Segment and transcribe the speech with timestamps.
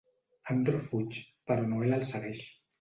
[0.53, 1.21] Andro fuig,
[1.53, 2.45] però Noelle el segueix.